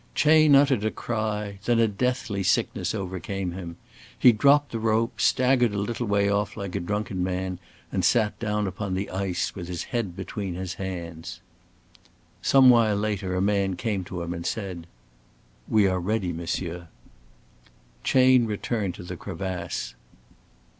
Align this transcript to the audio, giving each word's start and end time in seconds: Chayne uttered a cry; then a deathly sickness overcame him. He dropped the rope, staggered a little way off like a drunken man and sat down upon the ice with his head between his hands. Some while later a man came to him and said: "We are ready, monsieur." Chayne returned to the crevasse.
Chayne 0.15 0.55
uttered 0.55 0.83
a 0.83 0.89
cry; 0.89 1.59
then 1.65 1.77
a 1.77 1.87
deathly 1.87 2.41
sickness 2.41 2.95
overcame 2.95 3.51
him. 3.51 3.77
He 4.17 4.31
dropped 4.31 4.71
the 4.71 4.79
rope, 4.79 5.21
staggered 5.21 5.75
a 5.75 5.77
little 5.77 6.07
way 6.07 6.27
off 6.27 6.57
like 6.57 6.73
a 6.73 6.79
drunken 6.79 7.23
man 7.23 7.59
and 7.91 8.03
sat 8.03 8.39
down 8.39 8.65
upon 8.65 8.95
the 8.95 9.11
ice 9.11 9.53
with 9.53 9.67
his 9.67 9.83
head 9.83 10.15
between 10.15 10.55
his 10.55 10.73
hands. 10.73 11.39
Some 12.41 12.71
while 12.71 12.95
later 12.95 13.35
a 13.35 13.41
man 13.43 13.75
came 13.75 14.03
to 14.05 14.23
him 14.23 14.33
and 14.33 14.43
said: 14.43 14.87
"We 15.67 15.85
are 15.85 15.99
ready, 15.99 16.33
monsieur." 16.33 16.87
Chayne 18.03 18.47
returned 18.47 18.95
to 18.95 19.03
the 19.03 19.15
crevasse. 19.17 19.93